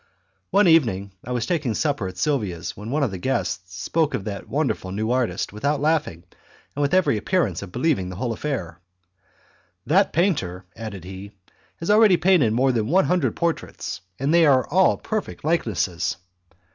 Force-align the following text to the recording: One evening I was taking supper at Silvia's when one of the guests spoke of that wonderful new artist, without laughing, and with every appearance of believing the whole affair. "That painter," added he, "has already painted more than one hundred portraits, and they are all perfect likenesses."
One 0.49 0.67
evening 0.67 1.11
I 1.23 1.31
was 1.31 1.45
taking 1.45 1.75
supper 1.75 2.07
at 2.07 2.17
Silvia's 2.17 2.75
when 2.75 2.89
one 2.89 3.03
of 3.03 3.11
the 3.11 3.19
guests 3.19 3.79
spoke 3.83 4.15
of 4.15 4.23
that 4.23 4.49
wonderful 4.49 4.91
new 4.91 5.11
artist, 5.11 5.53
without 5.53 5.79
laughing, 5.79 6.23
and 6.75 6.81
with 6.81 6.95
every 6.95 7.17
appearance 7.17 7.61
of 7.61 7.71
believing 7.71 8.09
the 8.09 8.15
whole 8.15 8.33
affair. 8.33 8.79
"That 9.85 10.11
painter," 10.11 10.65
added 10.75 11.03
he, 11.03 11.33
"has 11.77 11.91
already 11.91 12.17
painted 12.17 12.51
more 12.51 12.71
than 12.71 12.87
one 12.87 13.05
hundred 13.05 13.35
portraits, 13.35 14.01
and 14.17 14.33
they 14.33 14.47
are 14.47 14.67
all 14.69 14.97
perfect 14.97 15.43
likenesses." 15.45 16.17